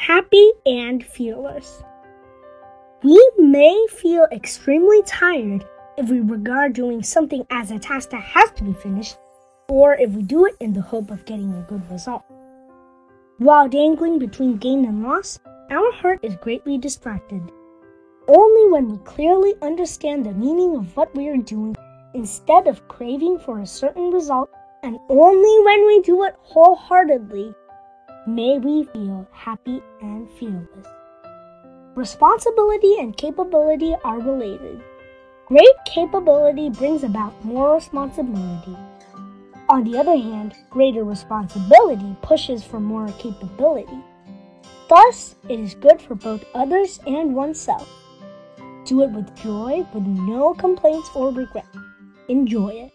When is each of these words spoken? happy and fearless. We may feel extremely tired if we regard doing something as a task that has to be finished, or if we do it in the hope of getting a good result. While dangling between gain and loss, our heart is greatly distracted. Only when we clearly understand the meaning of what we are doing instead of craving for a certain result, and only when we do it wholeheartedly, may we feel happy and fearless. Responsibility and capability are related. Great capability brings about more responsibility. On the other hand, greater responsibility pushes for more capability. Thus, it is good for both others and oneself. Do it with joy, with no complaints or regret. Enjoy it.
happy 0.00 0.50
and 0.64 1.04
fearless. 1.04 1.84
We 3.02 3.30
may 3.36 3.86
feel 3.90 4.26
extremely 4.32 5.02
tired 5.02 5.62
if 5.98 6.08
we 6.08 6.20
regard 6.20 6.72
doing 6.72 7.02
something 7.02 7.46
as 7.50 7.70
a 7.70 7.78
task 7.78 8.08
that 8.10 8.22
has 8.22 8.50
to 8.52 8.64
be 8.64 8.72
finished, 8.72 9.18
or 9.68 9.94
if 9.96 10.10
we 10.12 10.22
do 10.22 10.46
it 10.46 10.54
in 10.58 10.72
the 10.72 10.80
hope 10.80 11.10
of 11.10 11.26
getting 11.26 11.52
a 11.52 11.66
good 11.68 11.82
result. 11.90 12.22
While 13.36 13.68
dangling 13.68 14.18
between 14.18 14.56
gain 14.56 14.86
and 14.86 15.02
loss, 15.02 15.38
our 15.70 15.92
heart 15.92 16.20
is 16.22 16.34
greatly 16.36 16.78
distracted. 16.78 17.42
Only 18.26 18.72
when 18.72 18.88
we 18.88 18.96
clearly 19.04 19.52
understand 19.60 20.24
the 20.24 20.32
meaning 20.32 20.76
of 20.76 20.96
what 20.96 21.14
we 21.14 21.28
are 21.28 21.36
doing 21.36 21.76
instead 22.14 22.66
of 22.66 22.88
craving 22.88 23.38
for 23.38 23.60
a 23.60 23.66
certain 23.66 24.10
result, 24.10 24.48
and 24.82 24.98
only 25.10 25.64
when 25.66 25.86
we 25.86 26.00
do 26.00 26.24
it 26.24 26.34
wholeheartedly, 26.40 27.54
may 28.26 28.58
we 28.58 28.84
feel 28.84 29.26
happy 29.32 29.82
and 30.00 30.28
fearless. 30.38 30.86
Responsibility 31.94 32.98
and 32.98 33.16
capability 33.16 33.94
are 34.04 34.20
related. 34.20 34.82
Great 35.46 35.76
capability 35.86 36.70
brings 36.70 37.02
about 37.02 37.44
more 37.44 37.74
responsibility. 37.74 38.76
On 39.68 39.84
the 39.84 39.98
other 39.98 40.16
hand, 40.16 40.54
greater 40.70 41.04
responsibility 41.04 42.16
pushes 42.22 42.62
for 42.62 42.80
more 42.80 43.08
capability. 43.18 43.98
Thus, 44.88 45.36
it 45.48 45.60
is 45.60 45.74
good 45.74 46.00
for 46.00 46.14
both 46.14 46.44
others 46.54 47.00
and 47.06 47.34
oneself. 47.34 47.88
Do 48.84 49.02
it 49.02 49.10
with 49.10 49.34
joy, 49.36 49.86
with 49.94 50.06
no 50.06 50.54
complaints 50.54 51.10
or 51.14 51.30
regret. 51.30 51.66
Enjoy 52.28 52.68
it. 52.68 52.92